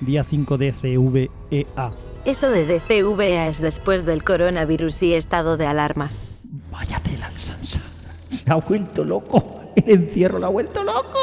[0.00, 1.92] día 5 de CVEA.
[2.24, 6.10] Eso de DCVA es después del coronavirus y estado de alarma.
[6.70, 7.80] Vaya tela, Sansa.
[8.28, 9.60] Se ha vuelto loco.
[9.76, 11.18] El encierro lo ha vuelto loco.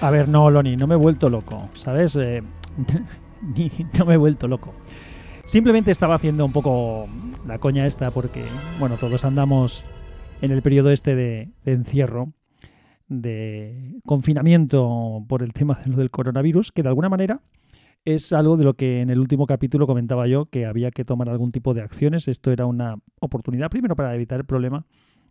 [0.00, 2.16] A ver, no, Loni, no me he vuelto loco, ¿sabes?
[2.16, 2.42] Eh,
[3.42, 4.72] ni, no me he vuelto loco.
[5.44, 7.08] Simplemente estaba haciendo un poco
[7.46, 8.44] la coña esta porque,
[8.78, 9.84] bueno, todos andamos
[10.40, 12.32] en el periodo este de, de encierro,
[13.08, 17.40] de confinamiento por el tema de lo del coronavirus, que de alguna manera
[18.04, 21.28] es algo de lo que en el último capítulo comentaba yo, que había que tomar
[21.28, 22.28] algún tipo de acciones.
[22.28, 24.86] Esto era una oportunidad primero para evitar el problema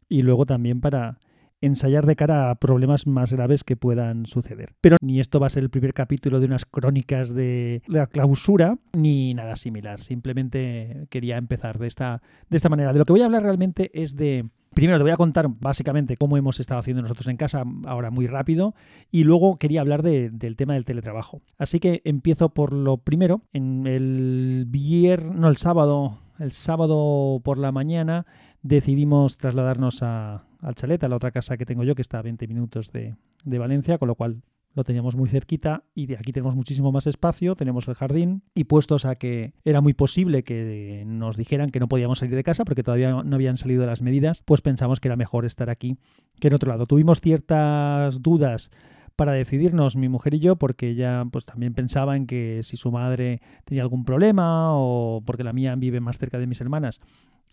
[0.10, 1.18] y luego también para
[1.62, 4.74] ensayar de cara a problemas más graves que puedan suceder.
[4.82, 8.78] Pero ni esto va a ser el primer capítulo de unas crónicas de la clausura,
[8.94, 10.00] ni nada similar.
[10.00, 12.94] Simplemente quería empezar de esta, de esta manera.
[12.94, 14.50] De lo que voy a hablar realmente es de...
[14.76, 18.28] Primero te voy a contar básicamente cómo hemos estado haciendo nosotros en casa ahora muy
[18.28, 18.76] rápido
[19.10, 21.42] y luego quería hablar de, del tema del teletrabajo.
[21.58, 23.42] Así que empiezo por lo primero.
[23.54, 28.26] En el viernes, no el sábado, el sábado por la mañana
[28.64, 32.24] decidimos trasladarnos a, al chalet, a la otra casa que tengo yo, que está a
[32.24, 34.42] 20 minutos de, de Valencia, con lo cual
[34.76, 38.66] lo teníamos muy cerquita y de aquí tenemos muchísimo más espacio, tenemos el jardín y
[38.66, 42.66] puestos a que era muy posible que nos dijeran que no podíamos salir de casa
[42.66, 45.98] porque todavía no habían salido las medidas, pues pensamos que era mejor estar aquí
[46.40, 46.86] que en otro lado.
[46.86, 48.70] Tuvimos ciertas dudas
[49.16, 52.92] para decidirnos mi mujer y yo porque ella pues también pensaba en que si su
[52.92, 57.00] madre tenía algún problema o porque la mía vive más cerca de mis hermanas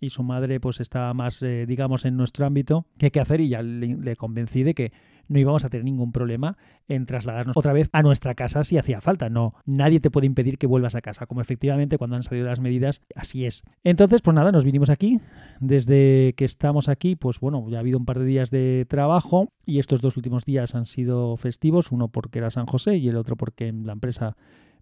[0.01, 3.41] y su madre pues estaba más, eh, digamos, en nuestro ámbito, ¿qué hacer?
[3.41, 4.92] Y ya le, convencí de que
[5.28, 6.56] no íbamos a tener ningún problema
[6.89, 9.31] en trasladarnos otra vez a nuestra casa si hacía falta.
[9.31, 12.61] No, nadie te puede impedir que vuelvas a casa, como efectivamente cuando han salido las
[12.61, 13.62] medidas, así es.
[13.84, 15.20] Entonces, pues nada, nos vinimos aquí.
[15.61, 19.53] Desde que estamos aquí, pues bueno, ya ha habido un par de días de trabajo
[19.64, 23.17] y estos dos últimos días han sido festivos, uno porque era San José y el
[23.17, 24.36] otro porque la empresa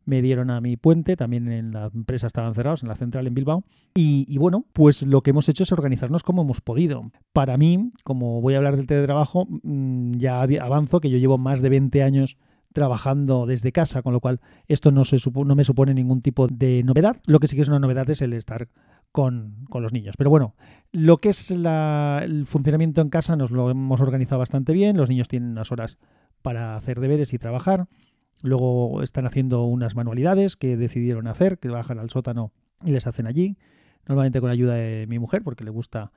[0.04, 3.34] me dieron a mi puente, también en la empresa estaban cerrados, en la central en
[3.34, 3.64] Bilbao.
[3.94, 7.10] Y, bueno, pues lo que hemos hecho es organizarnos como hemos podido.
[7.32, 11.62] Para mí, como voy a hablar del teletrabajo, mmm, ya avanzo que yo llevo más
[11.62, 12.36] de 20 años
[12.72, 16.82] trabajando desde casa, con lo cual esto no, se no me supone ningún tipo de
[16.84, 17.16] novedad.
[17.26, 18.68] Lo que sí que es una novedad es el estar
[19.12, 20.14] con, con, los niños.
[20.16, 20.54] Pero bueno,
[20.92, 24.96] lo que es la, el funcionamiento en casa nos lo hemos organizado bastante bien.
[24.96, 25.98] Los niños tienen unas horas
[26.42, 27.86] para hacer deberes y trabajar.
[28.42, 32.52] Luego están haciendo unas manualidades que decidieron hacer, que bajan al sótano
[32.84, 33.58] y les hacen allí,
[34.06, 36.12] normalmente con ayuda de mi mujer, porque le gusta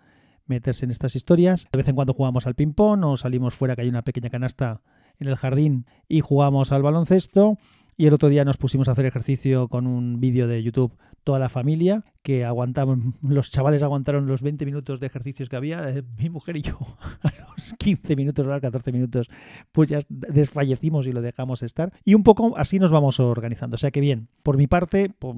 [0.45, 1.67] meterse en estas historias.
[1.71, 4.81] De vez en cuando jugamos al ping-pong o salimos fuera, que hay una pequeña canasta
[5.19, 7.57] en el jardín, y jugamos al baloncesto.
[7.95, 11.39] Y el otro día nos pusimos a hacer ejercicio con un vídeo de YouTube, toda
[11.39, 16.03] la familia, que aguantamos, los chavales aguantaron los 20 minutos de ejercicios que había, eh,
[16.17, 16.77] mi mujer y yo
[17.21, 19.29] a los 15 minutos, a los 14 minutos,
[19.71, 21.93] pues ya desfallecimos y lo dejamos estar.
[22.03, 23.75] Y un poco así nos vamos organizando.
[23.75, 25.35] O sea que bien, por mi parte, pues,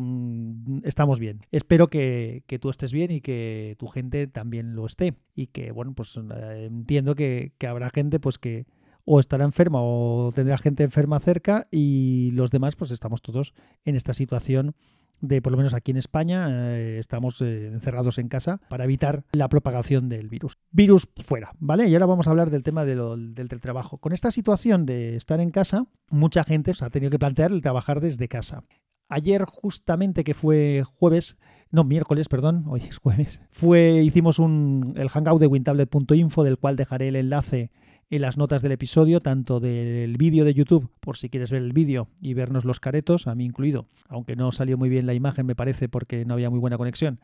[0.84, 1.46] estamos bien.
[1.52, 5.16] Espero que, que, tú estés bien y que tu gente también lo esté.
[5.36, 8.66] Y que, bueno, pues eh, entiendo que, que habrá gente pues que
[9.06, 13.54] o estará enferma o tendrá gente enferma cerca y los demás pues estamos todos
[13.86, 14.76] en esta situación
[15.22, 19.24] de por lo menos aquí en España eh, estamos eh, encerrados en casa para evitar
[19.32, 20.58] la propagación del virus.
[20.72, 21.88] Virus fuera, ¿vale?
[21.88, 23.98] Y ahora vamos a hablar del tema de lo, del teletrabajo.
[23.98, 27.62] Con esta situación de estar en casa, mucha gente se ha tenido que plantear el
[27.62, 28.64] trabajar desde casa.
[29.08, 31.38] Ayer justamente que fue jueves,
[31.70, 36.76] no, miércoles, perdón, hoy es jueves, fue, hicimos un, el hangout de wintablet.info del cual
[36.76, 37.72] dejaré el enlace
[38.10, 41.74] en las notas del episodio, tanto del vídeo de YouTube, por si quieres ver el
[41.74, 45.46] vídeo y vernos los caretos, a mí incluido, aunque no salió muy bien la imagen,
[45.46, 47.20] me parece, porque no había muy buena conexión,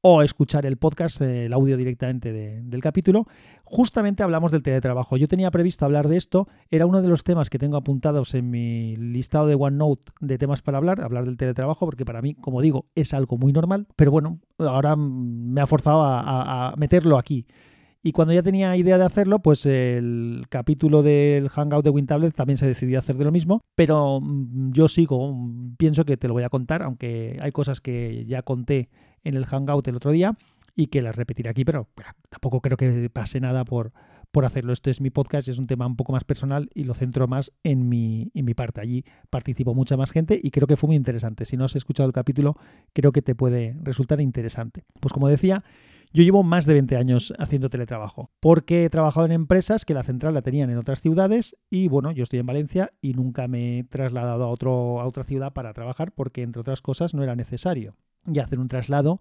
[0.00, 3.26] o escuchar el podcast, el audio directamente de, del capítulo,
[3.64, 5.16] justamente hablamos del teletrabajo.
[5.16, 8.48] Yo tenía previsto hablar de esto, era uno de los temas que tengo apuntados en
[8.50, 12.60] mi listado de OneNote de temas para hablar, hablar del teletrabajo, porque para mí, como
[12.60, 17.46] digo, es algo muy normal, pero bueno, ahora me ha forzado a, a meterlo aquí.
[18.08, 22.56] Y cuando ya tenía idea de hacerlo, pues el capítulo del Hangout de WinTablet también
[22.56, 24.22] se decidió hacer de lo mismo, pero
[24.70, 25.36] yo sigo,
[25.76, 28.88] pienso que te lo voy a contar, aunque hay cosas que ya conté
[29.24, 30.32] en el Hangout el otro día
[30.74, 31.86] y que las repetiré aquí, pero
[32.30, 33.92] tampoco creo que pase nada por,
[34.32, 34.72] por hacerlo.
[34.72, 37.52] Este es mi podcast, es un tema un poco más personal y lo centro más
[37.62, 38.80] en mi, en mi parte.
[38.80, 41.44] Allí participó mucha más gente y creo que fue muy interesante.
[41.44, 42.56] Si no has escuchado el capítulo,
[42.94, 44.84] creo que te puede resultar interesante.
[44.98, 45.62] Pues como decía,
[46.12, 50.02] yo llevo más de 20 años haciendo teletrabajo, porque he trabajado en empresas que la
[50.02, 53.78] central la tenían en otras ciudades y bueno, yo estoy en Valencia y nunca me
[53.78, 57.36] he trasladado a, otro, a otra ciudad para trabajar porque entre otras cosas no era
[57.36, 57.96] necesario.
[58.26, 59.20] Y hacer un traslado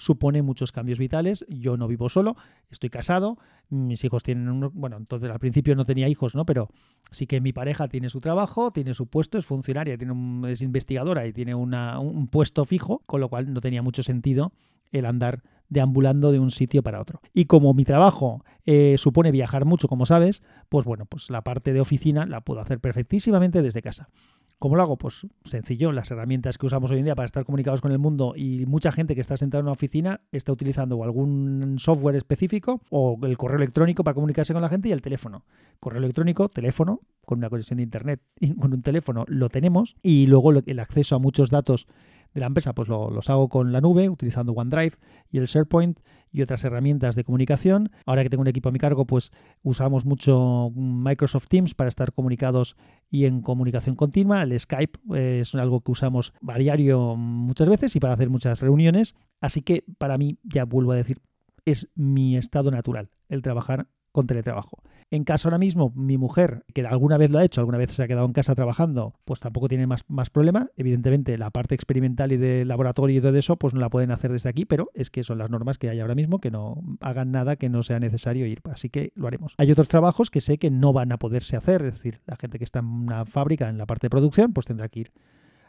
[0.00, 1.44] supone muchos cambios vitales.
[1.48, 2.36] Yo no vivo solo,
[2.70, 3.38] estoy casado,
[3.68, 6.46] mis hijos tienen uno, bueno, entonces al principio no tenía hijos, ¿no?
[6.46, 6.70] Pero
[7.10, 11.26] sí que mi pareja tiene su trabajo, tiene su puesto, es funcionaria, tiene es investigadora
[11.26, 14.52] y tiene un puesto fijo, con lo cual no tenía mucho sentido
[14.90, 17.22] el andar deambulando de un sitio para otro.
[17.32, 21.72] Y como mi trabajo eh, supone viajar mucho, como sabes, pues bueno, pues la parte
[21.72, 24.10] de oficina la puedo hacer perfectísimamente desde casa.
[24.58, 24.98] ¿Cómo lo hago?
[24.98, 28.34] Pues sencillo, las herramientas que usamos hoy en día para estar comunicados con el mundo
[28.36, 33.18] y mucha gente que está sentada en una oficina está utilizando algún software específico o
[33.22, 35.46] el correo electrónico para comunicarse con la gente y el teléfono.
[35.78, 40.26] Correo electrónico, teléfono, con una conexión de internet y con un teléfono lo tenemos y
[40.26, 41.86] luego el acceso a muchos datos
[42.34, 44.96] de la empresa, pues los hago con la nube, utilizando OneDrive
[45.30, 45.98] y el SharePoint
[46.32, 47.90] y otras herramientas de comunicación.
[48.06, 49.32] Ahora que tengo un equipo a mi cargo, pues
[49.62, 52.76] usamos mucho Microsoft Teams para estar comunicados
[53.10, 54.42] y en comunicación continua.
[54.42, 58.60] El Skype eh, es algo que usamos a diario muchas veces y para hacer muchas
[58.60, 59.14] reuniones.
[59.40, 61.20] Así que para mí, ya vuelvo a decir,
[61.64, 64.82] es mi estado natural el trabajar con teletrabajo.
[65.12, 68.00] En casa ahora mismo, mi mujer, que alguna vez lo ha hecho, alguna vez se
[68.00, 70.70] ha quedado en casa trabajando, pues tampoco tiene más, más problema.
[70.76, 74.30] Evidentemente, la parte experimental y de laboratorio y todo eso, pues no la pueden hacer
[74.30, 77.32] desde aquí, pero es que son las normas que hay ahora mismo, que no hagan
[77.32, 78.60] nada que no sea necesario ir.
[78.70, 79.54] Así que lo haremos.
[79.58, 82.58] Hay otros trabajos que sé que no van a poderse hacer, es decir, la gente
[82.58, 85.12] que está en una fábrica, en la parte de producción, pues tendrá que ir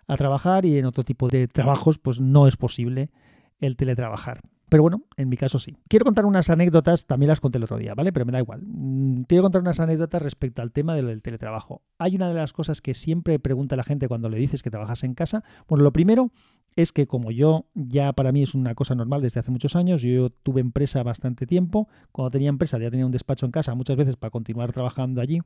[0.05, 3.09] a trabajar y en otro tipo de trabajos, pues no es posible
[3.59, 4.41] el teletrabajar.
[4.71, 5.75] Pero bueno, en mi caso sí.
[5.89, 8.13] Quiero contar unas anécdotas, también las conté el otro día, ¿vale?
[8.13, 8.61] Pero me da igual.
[8.63, 11.81] Mm, quiero contar unas anécdotas respecto al tema del teletrabajo.
[11.97, 15.03] Hay una de las cosas que siempre pregunta la gente cuando le dices que trabajas
[15.03, 15.43] en casa.
[15.67, 16.31] Bueno, lo primero
[16.77, 20.03] es que como yo ya para mí es una cosa normal desde hace muchos años,
[20.03, 23.97] yo tuve empresa bastante tiempo, cuando tenía empresa ya tenía un despacho en casa muchas
[23.97, 25.41] veces para continuar trabajando allí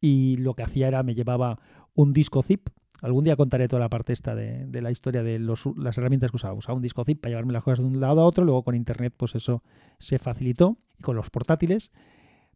[0.00, 1.58] y lo que hacía era me llevaba
[1.94, 2.68] un disco zip
[3.02, 6.54] Algún día contaré toda la parte esta de, la historia de las herramientas que usaba.
[6.54, 8.76] Usaba un disco zip para llevarme las cosas de un lado a otro, luego con
[8.76, 9.64] internet pues eso
[9.98, 11.90] se facilitó y con los portátiles.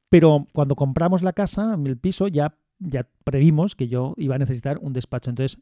[0.08, 4.78] Pero cuando compramos la casa, el piso, ya, ya previmos que yo iba a necesitar
[4.80, 5.30] un despacho.
[5.30, 5.60] Entonces,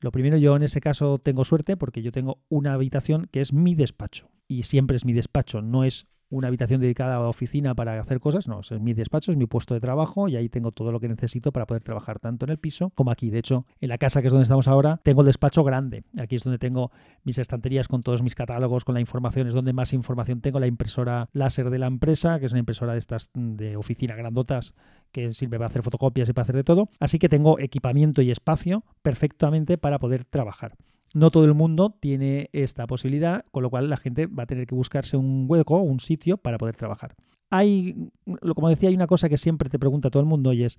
[0.00, 3.52] lo primero yo en ese caso tengo suerte porque yo tengo una habitación que es
[3.52, 4.28] mi despacho.
[4.48, 8.48] Y siempre es mi despacho, no es una habitación dedicada a oficina para hacer cosas,
[8.48, 11.08] no, es mi despacho, es mi puesto de trabajo y ahí tengo todo lo que
[11.08, 13.30] necesito para poder trabajar tanto en el piso como aquí.
[13.30, 16.04] De hecho, en la casa que es donde estamos ahora, tengo el despacho grande.
[16.18, 16.90] Aquí es donde tengo
[17.24, 20.66] mis estanterías con todos mis catálogos, con la información, es donde más información tengo, la
[20.66, 24.74] impresora láser de la empresa, que es una impresora de estas de oficina grandotas
[25.12, 26.88] que sirve para hacer fotocopias y para hacer de todo.
[27.00, 30.76] Así que tengo equipamiento y espacio perfectamente para poder trabajar.
[31.14, 34.66] No todo el mundo tiene esta posibilidad, con lo cual la gente va a tener
[34.66, 37.14] que buscarse un hueco, un sitio para poder trabajar.
[37.50, 38.10] Hay,
[38.54, 40.78] como decía, hay una cosa que siempre te pregunta todo el mundo y es,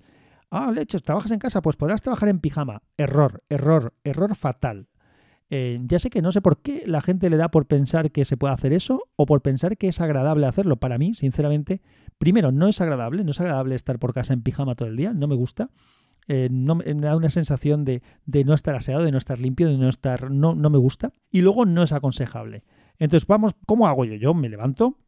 [0.50, 1.62] ah, leches, ¿trabajas en casa?
[1.62, 2.82] Pues podrás trabajar en pijama.
[2.96, 4.88] Error, error, error fatal.
[5.50, 8.26] Eh, ya sé que no sé por qué la gente le da por pensar que
[8.26, 10.76] se puede hacer eso o por pensar que es agradable hacerlo.
[10.76, 11.80] Para mí, sinceramente,
[12.18, 15.14] primero, no es agradable, no es agradable estar por casa en pijama todo el día,
[15.14, 15.70] no me gusta.
[16.28, 19.78] Eh, no, me da una sensación de, no estar aseado, de no estar limpio, de
[19.78, 20.30] no estar.
[20.30, 21.12] No, no me gusta.
[21.30, 22.64] Y luego no es aconsejable.
[22.98, 24.14] Entonces, vamos, ¿cómo hago yo?
[24.14, 24.98] Yo me levanto,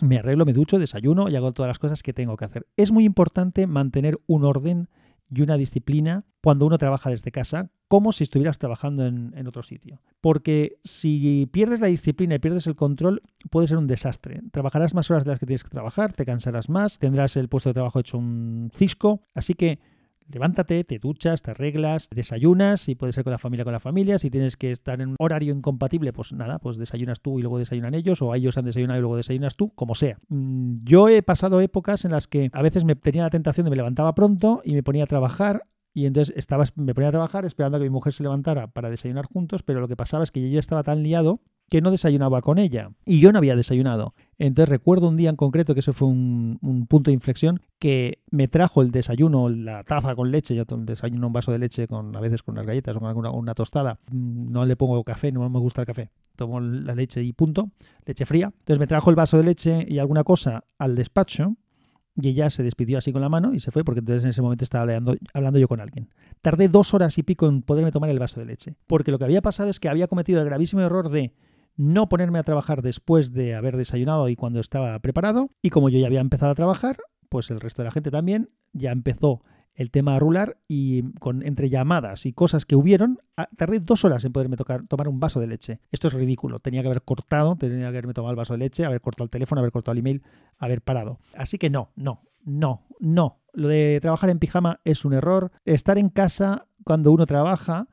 [0.00, 2.66] me arreglo, me ducho, desayuno y hago todas las cosas que tengo que hacer.
[2.76, 4.88] Es muy importante mantener un orden
[5.28, 9.64] y una disciplina cuando uno trabaja desde casa, como si estuvieras trabajando en, en, otro
[9.64, 10.00] sitio.
[10.20, 14.42] Porque si pierdes la disciplina y pierdes el control, puede ser un desastre.
[14.52, 17.70] Trabajarás más horas de las que tienes que trabajar, te cansarás más, tendrás el puesto
[17.70, 19.22] de trabajo hecho un cisco.
[19.34, 19.80] Así que
[20.28, 24.18] levántate, te duchas, te arreglas, desayunas, y puede ser con la familia, con la familia.
[24.18, 27.58] Si tienes que estar en un horario incompatible, pues nada, pues desayunas tú y luego
[27.58, 30.18] desayunan ellos, o ellos han desayunado y luego desayunas tú, como sea.
[30.28, 33.70] Mm, yo he pasado épocas en las que a veces me tenía la tentación de
[33.70, 35.62] me levantaba pronto y me ponía a trabajar
[35.96, 38.90] y entonces estaba, me ponía a trabajar esperando a que mi mujer se levantara para
[38.90, 41.40] desayunar juntos, pero lo que pasaba es que yo estaba tan liado
[41.70, 44.14] que no desayunaba con ella y yo no había desayunado.
[44.38, 48.48] Entonces recuerdo un día en concreto, que eso fue un, punto de inflexión, que me
[48.48, 52.20] trajo el desayuno, la taza con leche, yo desayuno un vaso de leche con a
[52.20, 55.48] veces con unas galletas o con alguna, una tostada, mm, no le pongo café, no
[55.48, 57.70] me gusta el café, tomo la leche y punto,
[58.04, 58.52] leche fría.
[58.58, 61.56] Entonces me trajo el vaso de leche y alguna cosa al despacho
[62.20, 64.42] y ella se despidió así con la mano y se fue porque entonces en ese
[64.42, 66.08] momento estaba hablando, hablando, yo con alguien.
[66.40, 69.24] Tardé dos horas y pico en poderme tomar el vaso de leche, porque lo que
[69.24, 71.34] había pasado es que había cometido el gravísimo error de
[71.76, 75.50] no ponerme a trabajar después de haber desayunado y cuando estaba preparado.
[75.62, 78.50] Y como yo ya había empezado a trabajar, pues el resto de la gente también
[78.72, 79.42] ya empezó
[79.74, 83.18] el tema a rular y con entre llamadas y cosas que hubieron,
[83.56, 85.80] tardé dos horas en poderme tocar, tomar un vaso de leche.
[85.90, 86.60] Esto es ridículo.
[86.60, 89.30] Tenía que haber cortado, tenía que haberme tomado el vaso de leche, haber cortado el
[89.30, 90.22] teléfono, haber cortado el email,
[90.56, 91.18] haber parado.
[91.34, 93.42] Así que no, no, no, no.
[93.52, 95.52] Lo de trabajar en pijama es un error.
[95.66, 97.88] Estar en casa cuando uno trabaja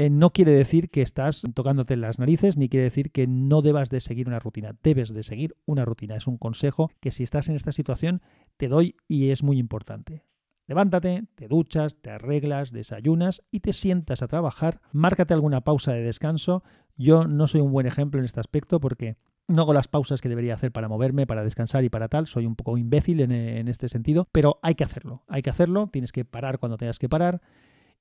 [0.00, 3.90] eh, no quiere decir que estás tocándote las narices, ni quiere decir que no debas
[3.90, 4.74] de seguir una rutina.
[4.82, 6.16] Debes de seguir una rutina.
[6.16, 8.22] Es un consejo que si estás en esta situación
[8.56, 10.24] te doy y es muy importante.
[10.66, 14.80] Levántate, te duchas, te arreglas, desayunas y te sientas a trabajar.
[14.90, 16.64] Márcate alguna pausa de descanso.
[16.96, 20.30] Yo no soy un buen ejemplo en este aspecto porque no hago las pausas que
[20.30, 22.26] debería hacer para moverme, para descansar y para tal.
[22.26, 25.24] Soy un poco imbécil en, en, este sentido, pero hay que hacerlo.
[25.28, 25.90] Hay que hacerlo.
[25.92, 27.42] Tienes que parar cuando tengas que parar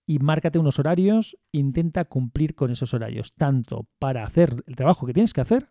[0.10, 1.38] y márcate unos horarios.
[1.52, 5.70] Intenta cumplir con esos horarios, tanto para hacer el trabajo que tienes que hacer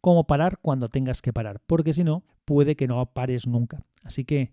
[0.00, 3.84] como parar cuando tengas que parar, porque si no, puede que no pares nunca.
[4.02, 4.52] Así que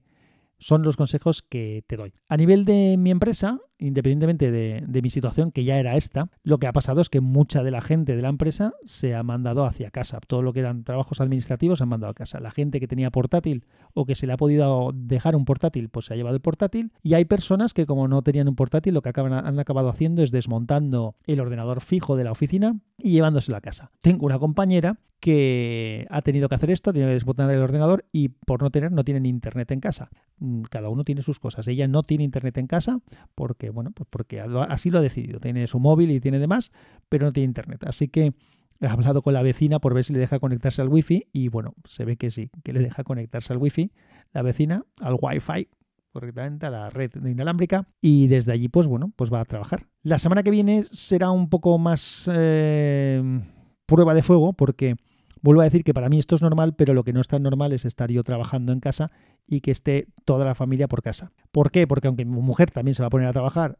[0.59, 2.13] son los consejos que te doy.
[2.27, 6.67] A nivel de mi empresa, independientemente de, mi situación, que ya era esta, lo que
[6.67, 9.91] ha pasado es que mucha de la gente de la empresa se ha mandado hacia
[9.91, 10.19] casa.
[10.25, 12.39] Todo lo que eran trabajos administrativos se han mandado a casa.
[12.39, 16.05] La gente que tenía portátil o que se le ha podido dejar un portátil, pues
[16.05, 16.93] se ha llevado el portátil.
[17.01, 20.31] Y hay personas que como no tenían un portátil, lo que han acabado haciendo es
[20.31, 23.91] desmontando el ordenador fijo de la oficina y llevándoselo a casa.
[24.01, 28.27] Tengo una compañera que ha tenido que hacer esto, tiene que desmontar el ordenador y
[28.27, 30.09] por no tener, no tienen internet en casa.
[30.39, 31.65] Mm, cada uno tiene sus cosas.
[31.69, 32.99] Ella no tiene internet en casa
[33.33, 35.39] porque bueno, pues porque así lo ha decidido.
[35.39, 36.71] Tiene su móvil y tiene demás,
[37.09, 37.83] pero no tiene internet.
[37.85, 38.33] Así que
[38.79, 41.73] he hablado con la vecina por ver si le deja conectarse al wifi y bueno,
[41.85, 43.91] se ve que sí, que le deja conectarse al wifi
[44.33, 45.69] la vecina, al wifi
[46.11, 49.87] correctamente a la red inalámbrica y desde allí pues bueno, pues va a trabajar.
[50.03, 53.41] La semana que viene será un poco más eh,
[53.85, 54.95] prueba de fuego porque
[55.41, 57.41] vuelvo a decir que para mí esto es normal, pero lo que no es tan
[57.41, 59.11] normal es estar yo trabajando en casa
[59.47, 61.31] y que esté toda la familia por casa.
[61.51, 61.87] ¿Por qué?
[61.87, 63.77] Porque aunque mi mujer también se va a poner a trabajar,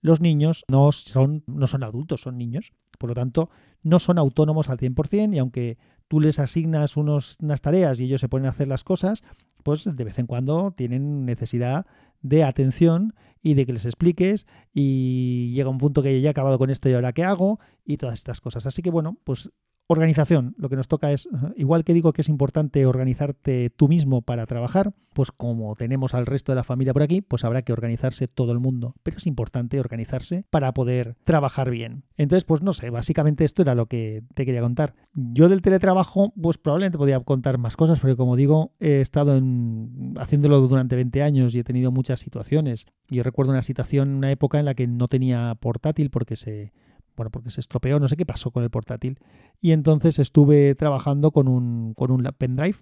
[0.00, 2.72] los niños no son, no son adultos, son niños.
[2.98, 3.50] Por lo tanto,
[3.82, 8.20] no son autónomos al 100% y aunque tú les asignas unos, unas tareas y ellos
[8.20, 9.22] se ponen a hacer las cosas,
[9.62, 11.86] pues de vez en cuando tienen necesidad
[12.22, 16.58] de atención y de que les expliques y llega un punto que ya he acabado
[16.58, 18.66] con esto y ahora qué hago y todas estas cosas.
[18.66, 19.50] Así que bueno, pues
[19.90, 24.20] Organización, lo que nos toca es, igual que digo que es importante organizarte tú mismo
[24.20, 27.72] para trabajar, pues como tenemos al resto de la familia por aquí, pues habrá que
[27.72, 28.94] organizarse todo el mundo.
[29.02, 32.04] Pero es importante organizarse para poder trabajar bien.
[32.18, 34.94] Entonces, pues no sé, básicamente esto era lo que te quería contar.
[35.14, 40.14] Yo del teletrabajo, pues probablemente podía contar más cosas, porque como digo, he estado en,
[40.18, 42.84] haciéndolo durante 20 años y he tenido muchas situaciones.
[43.08, 46.74] Yo recuerdo una situación, una época en la que no tenía portátil porque se
[47.18, 49.18] bueno, porque se estropeó, no sé qué pasó con el portátil.
[49.60, 52.76] Y entonces estuve trabajando con un, con un pendrive.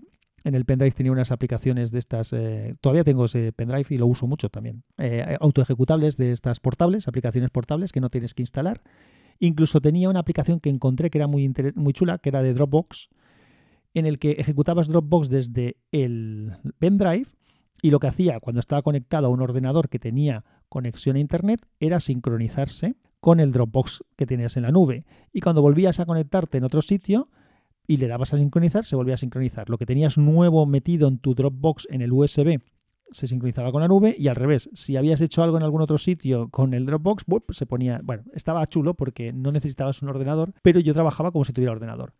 [0.45, 4.07] En el pendrive tenía unas aplicaciones de estas, eh, todavía tengo ese pendrive y lo
[4.07, 4.85] uso mucho también.
[4.99, 8.83] Eh, autoejecutables de estas portables, aplicaciones portables que no tienes que instalar.
[9.41, 13.09] Incluso tenía una aplicación que encontré que era muy, muy chula, que era de Dropbox,
[13.95, 17.27] en el que ejecutabas Dropbox desde el pendrive
[17.81, 21.67] y lo que hacía cuando estaba conectado a un ordenador que tenía conexión a Internet
[21.81, 25.05] era sincronizarse con el Dropbox que tenías en la nube.
[25.33, 27.29] Y cuando volvías a conectarte en otro sitio
[27.85, 29.69] y le dabas a sincronizar, se volvía a sincronizar.
[29.69, 32.61] Lo que tenías nuevo metido en tu Dropbox en el USB
[33.11, 35.99] se sincronizaba con la nube y al revés, si habías hecho algo en algún otro
[35.99, 40.79] sitio con el Dropbox, se ponía, bueno, estaba chulo porque no necesitabas un ordenador, pero
[40.79, 42.15] yo trabajaba como si tuviera ordenador.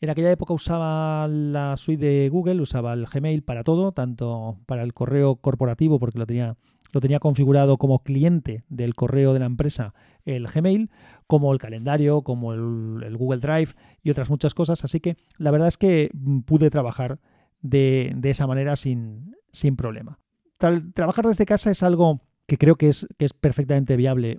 [0.00, 4.82] En aquella época usaba la suite de Google, usaba el Gmail para todo, tanto para
[4.82, 6.56] el correo corporativo, porque lo tenía,
[6.92, 9.94] lo tenía configurado como cliente del correo de la empresa,
[10.24, 10.90] el Gmail,
[11.26, 13.70] como el calendario, como el, Google Drive
[14.02, 14.84] y otras muchas cosas.
[14.84, 16.10] Así que la verdad es que
[16.46, 17.18] pude trabajar
[17.60, 20.18] de, esa manera sin, sin problema.
[20.58, 24.38] trabajar desde casa es algo que creo que es, que es perfectamente viable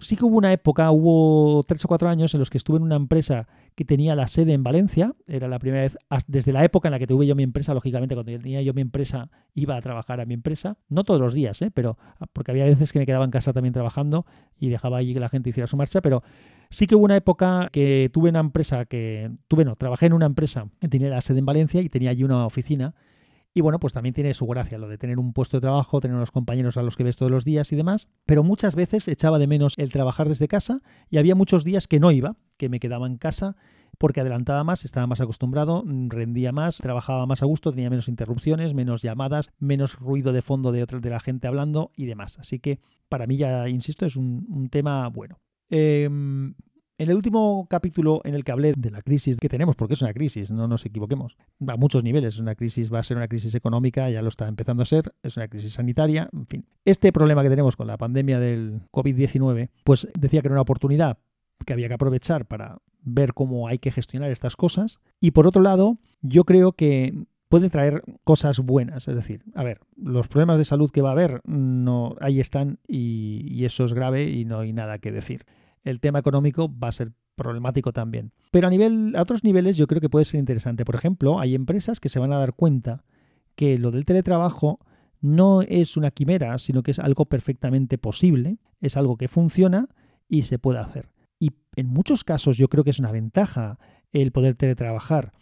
[0.00, 2.82] sí que hubo una época, hubo tres o cuatro años en los que estuve en
[2.82, 5.14] una empresa que tenía la sede en Valencia.
[5.28, 5.96] Era la primera vez,
[6.26, 8.82] desde la época en la que tuve yo mi empresa, lógicamente, cuando tenía yo mi
[8.82, 10.78] empresa, iba a trabajar a mi empresa.
[10.88, 11.70] No todos los días, ¿eh?
[11.72, 14.26] pero ah, porque había veces que me quedaba en casa también trabajando
[14.58, 16.22] y dejaba allí que la gente hiciera su marcha, pero
[16.70, 20.26] sí que hubo una época que tuve una empresa que, tuve, no, trabajé en una
[20.26, 22.94] empresa que tenía la sede en Valencia y tenía allí una oficina
[23.52, 26.16] y bueno, pues también tiene su gracia lo de tener un puesto de trabajo, tener
[26.16, 29.38] unos compañeros a los que ves todos los días y demás, pero muchas veces echaba
[29.38, 32.78] de menos el trabajar desde casa y había muchos días que no iba, que me
[32.78, 33.56] quedaba en casa
[33.96, 38.74] porque adelantaba más, estaba más acostumbrado, rendía más, trabajaba más a gusto, tenía menos interrupciones,
[38.74, 42.38] menos llamadas, menos ruido de fondo de, de la gente hablando y demás.
[42.38, 45.40] Así que para mí ya, insisto, es un, tema bueno.
[45.70, 46.54] Em,
[46.98, 50.02] en el último capítulo en el que hablé de la crisis que tenemos, porque es
[50.02, 53.54] una crisis, no nos equivoquemos, a muchos niveles, una crisis va a ser una crisis
[53.54, 56.66] económica, ya lo está empezando a ser, es una crisis sanitaria, en fin.
[56.84, 61.18] Este problema que tenemos con la pandemia del COVID-19, pues decía que era una oportunidad
[61.64, 65.00] que había que aprovechar para ver cómo hay que gestionar estas cosas.
[65.20, 69.08] Y por otro lado, yo creo que puede traer cosas buenas.
[69.08, 72.78] Es decir, a ver, los problemas de salud que va a haber, no, ahí están
[72.86, 75.44] y, y eso es grave y no hay nada que decir.
[75.82, 78.32] el tema económico va a ser problemático también.
[78.50, 80.84] Pero a nivel, a otros niveles yo creo que puede ser interesante.
[80.84, 83.02] Por ejemplo, hay empresas que se van a dar cuenta
[83.54, 84.78] que lo del teletrabajo
[85.20, 89.88] no es una quimera, sino que es algo perfectamente posible, es algo que funciona
[90.28, 91.08] y se puede hacer.
[91.76, 93.78] En muchos casos yo creo que es una ventaja
[94.12, 95.32] el poder teletrabajar.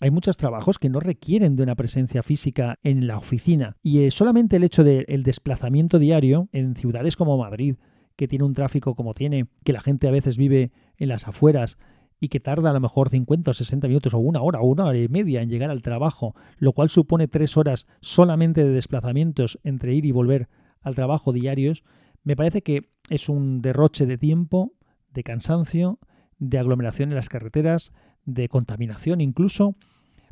[0.00, 4.10] Hay muchos trabajos que no requieren de una presencia física en la oficina y eh,
[4.10, 7.76] solamente el hecho del desplazamiento diario en ciudades como Madrid,
[8.14, 11.78] que tiene un tráfico como tiene, que la gente a veces vive en las afueras
[12.20, 14.86] y que tarda a lo mejor 50 o 60 minutos o una hora o una
[14.86, 19.58] hora y media en llegar al trabajo, lo cual supone tres horas solamente de desplazamientos
[19.62, 20.48] entre ir y volver
[20.80, 21.82] al trabajo diarios,
[22.22, 24.74] me parece que es un derroche de tiempo,
[25.12, 25.98] de cansancio,
[26.38, 27.92] de aglomeración en las carreteras,
[28.24, 29.74] de contaminación incluso,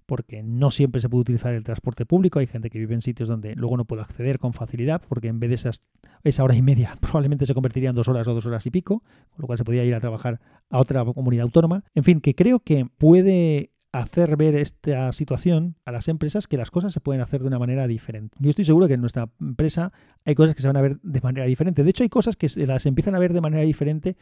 [0.07, 2.39] porque no siempre se puede utilizar el transporte público.
[2.39, 5.41] Hay gente que vive en sitios donde luego no puede acceder con facilidad, porque en
[5.41, 5.81] vez de esas,
[6.23, 9.01] esa hora y media probablemente se convertiría en dos horas o dos horas y pico,
[9.31, 10.41] con lo cual se podría ir a trabajar
[10.71, 11.85] a otra comunidad autónoma.
[11.95, 16.71] En fin, que creo que puede hacer ver esta situación a las empresas que las
[16.71, 18.37] cosas se pueden hacer de una manera diferente.
[18.41, 19.93] Yo estoy seguro que en nuestra empresa
[20.25, 21.83] hay cosas que se van a ver de manera diferente.
[21.83, 24.17] De hecho, hay cosas que se las empiezan a ver de manera diferente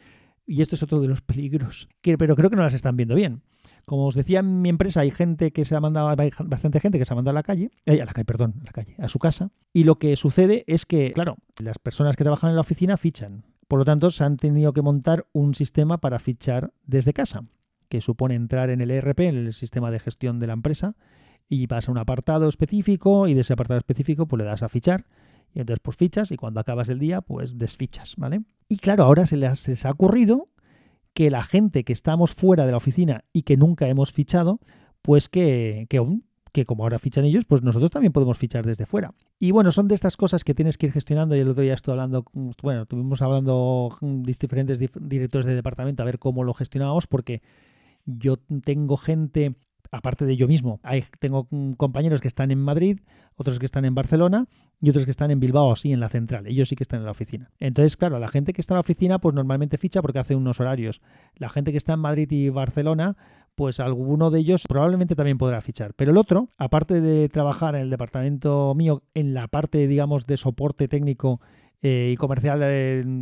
[0.45, 3.41] y esto es otro de los peligros, pero creo que no las están viendo bien.
[3.85, 7.05] Como os decía en mi empresa, hay gente que se ha mandado, bastante gente que
[7.05, 9.09] se ha mandado a la calle, eh, a la calle, perdón, a la calle, a
[9.09, 9.51] su casa.
[9.73, 13.43] Y lo que sucede es que, claro, las personas que trabajan en la oficina fichan.
[13.67, 17.45] Por lo tanto, se han tenido que montar un sistema para fichar desde casa,
[17.89, 20.95] que supone entrar en el ERP, en el sistema de gestión de la empresa,
[21.47, 24.69] y vas a un apartado específico y de ese apartado específico pues le das a
[24.69, 25.05] fichar
[25.55, 28.41] y entonces pues fichas y cuando acabas el día pues desfichas, ¿vale?
[28.67, 30.49] Y claro, ahora se les ha ocurrido
[31.13, 34.59] que la gente que estamos fuera de la oficina y que nunca hemos fichado,
[35.01, 35.87] pues que,
[36.51, 39.13] que como ahora fichan ellos, pues nosotros también podemos fichar desde fuera.
[39.39, 41.35] Y bueno, son de estas cosas que tienes que ir gestionando.
[41.35, 42.25] Y el otro día estuve hablando,
[42.61, 47.41] bueno, estuvimos hablando diferentes directores de departamento a ver cómo lo gestionábamos, porque
[48.05, 49.55] yo tengo gente
[49.91, 50.79] aparte de yo mismo,
[51.19, 52.99] tengo compañeros que están en Madrid,
[53.35, 54.47] otros que están en Barcelona
[54.81, 56.47] y otros que están en Bilbao, así en la central.
[56.47, 57.51] Ellos sí que están en la oficina.
[57.59, 60.59] Entonces, claro, la gente que está en la oficina, pues normalmente ficha porque hace unos
[60.59, 61.01] horarios.
[61.35, 63.17] La gente que está en Madrid y Barcelona,
[63.55, 65.93] pues alguno de ellos probablemente también podrá fichar.
[65.95, 70.37] Pero el otro, aparte de trabajar en el departamento mío, en la parte, digamos, de
[70.37, 71.41] soporte técnico
[71.81, 72.59] eh, y comercial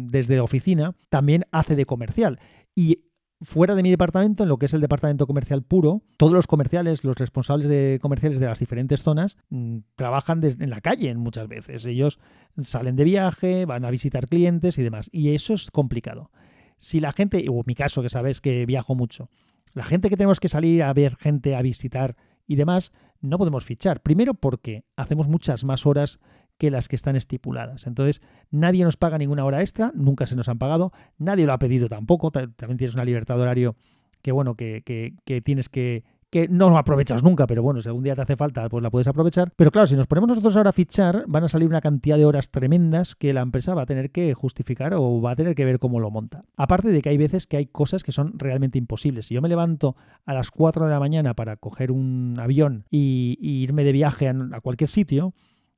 [0.10, 2.40] desde oficina, también hace de comercial.
[2.76, 3.06] Y
[3.44, 7.04] fuera de mi departamento, en lo que es el departamento comercial puro, todos los comerciales,
[7.04, 11.48] los responsables de comerciales de las diferentes zonas, mm, trabajan desde, en la calle muchas
[11.48, 11.86] veces.
[11.86, 12.20] Ellos
[12.62, 15.10] salen de viaje, van a visitar clientes y demás.
[15.12, 16.32] Y eso es complicado.
[16.78, 19.30] Si la gente, o mi caso, que sabes que viajo mucho,
[19.74, 22.16] la gente que tenemos que salir a ver gente, a visitar
[22.48, 24.02] y demás, no podemos fichar.
[24.02, 26.20] Primero porque hacemos muchas más horas
[26.64, 27.88] que las que están estipuladas.
[27.88, 31.60] Entonces, nadie nos paga ninguna hora extra, nunca se nos han pagado, nadie lo ha
[31.60, 33.76] pedido tampoco, también tienes una libertad de horario
[34.22, 34.82] que, bueno, que,
[35.26, 38.70] que, tienes que, que no aprovechas nunca, pero bueno, si algún día te hace falta,
[38.70, 39.52] pues la puedes aprovechar.
[39.58, 42.24] Pero claro, si nos ponemos nosotros ahora a fichar, van a salir una cantidad de
[42.24, 45.66] horas tremendas que la empresa va a tener que justificar o va a tener que
[45.66, 46.46] ver cómo lo monta.
[46.56, 49.26] Aparte de que hay veces que hay cosas que son realmente imposibles.
[49.26, 53.38] Si yo me levanto a las 4 de la mañana para coger un avión y,
[53.42, 55.34] irme de viaje a cualquier sitio,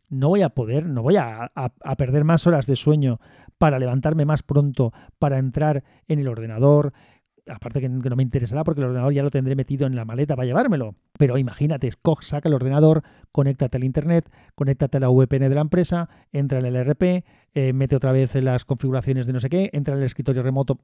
[0.09, 1.51] no voy a poder, no voy a,
[1.97, 3.19] perder más horas de sueño
[3.57, 6.93] para levantarme más pronto, para entrar en el ordenador.
[7.47, 10.35] Aparte que, no me interesará porque el ordenador ya lo tendré metido en la maleta
[10.35, 10.95] para llevármelo.
[11.17, 11.91] Pero imagínate,
[12.21, 16.65] saca el ordenador, conéctate al internet, conéctate a la VPN de la empresa, entra en
[16.65, 20.05] el RP, eh, mete otra vez las configuraciones de no sé qué, entra en el
[20.05, 20.79] escritorio remoto,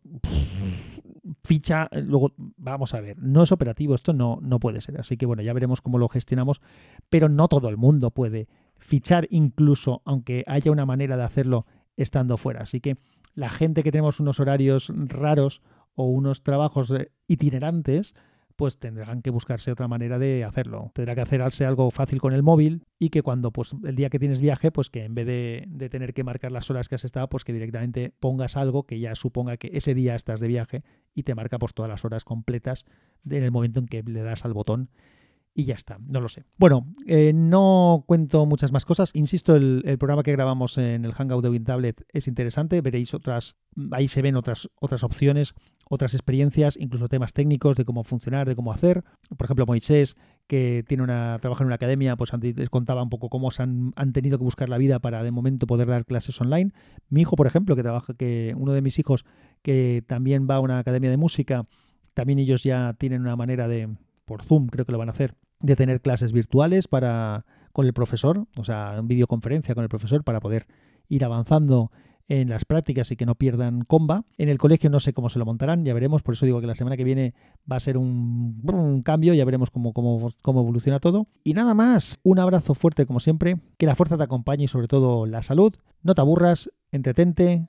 [1.44, 5.00] ficha, luego vamos a ver, no es operativo, esto no, no puede ser.
[5.00, 6.62] Así que bueno, ya veremos cómo lo gestionamos,
[7.10, 8.48] pero no todo el mundo puede
[8.82, 11.66] fichar incluso aunque haya una manera de hacerlo
[11.96, 12.62] estando fuera.
[12.62, 12.98] Así que
[13.34, 15.62] la gente que tenemos unos horarios raros
[15.96, 18.16] o unos trabajos eh, itinerantes,
[18.56, 20.92] pues tendrán que buscarse otra manera de hacerlo.
[20.94, 24.20] Tendrá que hacerse algo fácil con el móvil y que cuando, pues, el día que
[24.20, 27.06] tienes viaje, pues que en vez de, de, tener que marcar las horas que has
[27.06, 30.84] estado, pues que directamente pongas algo que ya suponga que ese día estás de viaje
[31.14, 32.86] y te marca pues todas las horas completas
[33.30, 34.90] en el momento en que le das al botón
[35.54, 36.46] y ya está, no lo sé.
[36.58, 39.12] Bueno, eh, no cuento muchas más cosas.
[39.14, 42.80] Insisto, el, programa que grabamos en el Hangout de WinTablet es interesante.
[42.80, 43.56] Veréis otras,
[43.92, 45.54] ahí se ven otras, otras opciones,
[45.90, 49.04] otras experiencias, incluso temas técnicos de cómo funcionar, de cómo hacer.
[49.38, 50.16] Por ejemplo, Moisés,
[50.48, 53.92] que tiene una, trabaja en una academia, pues antes contaba un poco cómo se han,
[53.98, 56.72] han, tenido que buscar la vida para de momento poder dar clases online.
[57.10, 59.26] Mi hijo, por ejemplo, que trabaja, que uno de mis hijos,
[59.64, 61.66] que también va a una academia de música,
[62.14, 63.90] también ellos ya tienen una manera de
[64.32, 67.92] por Zoom, creo que lo van a hacer, de tener clases virtuales para con el
[67.92, 70.68] profesor, o sea, en videoconferencia con el profesor para poder
[71.10, 71.92] ir avanzando
[72.30, 74.24] en las prácticas y que no pierdan comba.
[74.38, 76.68] En el colegio no sé cómo se lo montarán, ya veremos, por eso digo que
[76.68, 77.34] la semana que viene
[77.70, 81.28] va a ser un, cambio, ya veremos cómo, cómo, cómo evoluciona todo.
[81.44, 84.88] Y nada más, un abrazo fuerte como siempre, que la fuerza te acompañe y sobre
[84.88, 85.76] todo la salud.
[86.04, 87.68] No te aburras, entretente,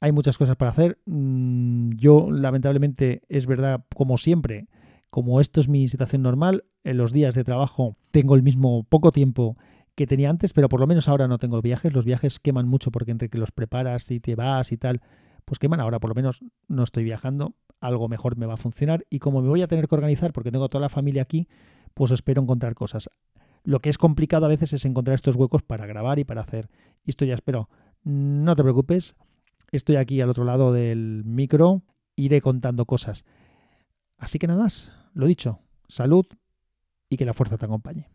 [0.00, 0.98] hay muchas cosas para hacer.
[1.06, 4.68] Mm, yo, lamentablemente, es verdad, como siempre,
[5.14, 9.12] como esto es mi situación normal, en los días de trabajo tengo el mismo poco
[9.12, 9.56] tiempo
[9.94, 11.94] que tenía antes, pero por lo menos ahora no tengo viajes.
[11.94, 15.02] Los viajes queman mucho porque entre que los preparas y te vas y tal,
[15.44, 15.78] pues queman.
[15.78, 19.06] Ahora por lo menos no estoy viajando, algo mejor me va a funcionar.
[19.08, 21.46] Y como me voy a tener que organizar porque tengo toda la familia aquí,
[21.94, 23.08] pues espero encontrar cosas.
[23.62, 26.68] Lo que es complicado a veces es encontrar estos huecos para grabar y para hacer.
[27.04, 27.68] Y esto ya espero.
[28.02, 29.14] No te preocupes,
[29.70, 31.82] estoy aquí al otro lado del micro,
[32.16, 33.24] iré contando cosas.
[34.18, 36.26] Así que nada más, lo dicho, salud
[37.08, 38.10] y que la fuerza te acompañe.